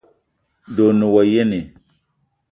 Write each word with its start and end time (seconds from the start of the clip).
De 0.75 0.81
o 0.87 0.89
ne 0.99 1.05
wa 1.13 1.21
yene? 1.31 1.59